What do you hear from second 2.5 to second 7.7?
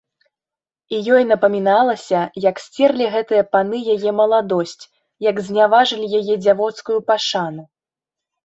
сцерлі гэтыя паны яе маладосць, як зняважылі яе дзявоцкую пашану.